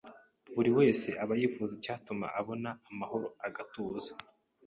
[0.55, 4.11] buri wese aba yifuza icyatuma abona amahoro agatuza